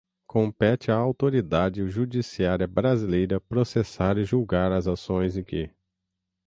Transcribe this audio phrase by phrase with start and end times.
[0.25, 5.69] Compete à autoridade judiciária brasileira processar e julgar as ações em que: